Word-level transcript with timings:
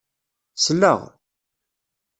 Sleɣ. 0.55 0.99